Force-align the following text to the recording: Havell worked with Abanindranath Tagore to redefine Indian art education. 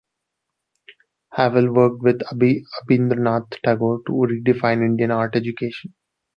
Havell 1.37 1.69
worked 1.71 2.01
with 2.01 2.21
Abanindranath 2.31 3.61
Tagore 3.63 4.01
to 4.07 4.11
redefine 4.13 4.83
Indian 4.83 5.11
art 5.11 5.35
education. 5.35 5.93